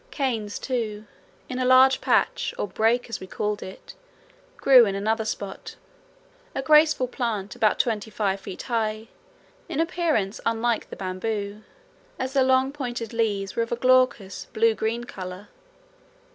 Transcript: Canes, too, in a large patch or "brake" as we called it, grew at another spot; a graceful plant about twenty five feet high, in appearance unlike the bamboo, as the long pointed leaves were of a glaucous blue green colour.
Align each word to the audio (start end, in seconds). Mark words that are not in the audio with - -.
Canes, 0.09 0.57
too, 0.57 1.05
in 1.47 1.59
a 1.59 1.63
large 1.63 2.01
patch 2.01 2.55
or 2.57 2.67
"brake" 2.67 3.07
as 3.07 3.19
we 3.19 3.27
called 3.27 3.61
it, 3.61 3.93
grew 4.57 4.87
at 4.87 4.95
another 4.95 5.25
spot; 5.25 5.75
a 6.55 6.63
graceful 6.63 7.07
plant 7.07 7.55
about 7.55 7.77
twenty 7.77 8.09
five 8.09 8.39
feet 8.39 8.63
high, 8.63 9.09
in 9.69 9.79
appearance 9.79 10.41
unlike 10.43 10.89
the 10.89 10.95
bamboo, 10.95 11.61
as 12.17 12.33
the 12.33 12.41
long 12.41 12.71
pointed 12.71 13.13
leaves 13.13 13.55
were 13.55 13.61
of 13.61 13.71
a 13.71 13.75
glaucous 13.75 14.45
blue 14.53 14.73
green 14.73 15.03
colour. 15.03 15.49